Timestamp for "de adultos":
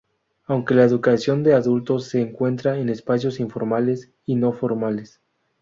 1.43-2.05